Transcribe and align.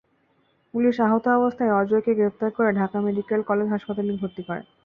Police 0.73 0.95
আহত 1.01 1.25
অবস্থায় 1.37 1.75
অজয়কে 1.79 2.11
গ্রেপ্তার 2.15 2.49
করে 2.51 2.69
ঢাকা 2.79 2.97
মেডিকেল 3.01 3.39
কলেজ 3.49 3.67
হাসপাতালে 3.69 4.11
ভর্তি 4.21 4.41
করে। 4.47 4.61